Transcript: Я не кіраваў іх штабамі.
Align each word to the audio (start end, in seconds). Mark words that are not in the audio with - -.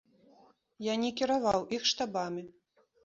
Я 0.85 0.95
не 1.03 1.11
кіраваў 1.21 1.67
іх 1.77 1.87
штабамі. 1.91 2.43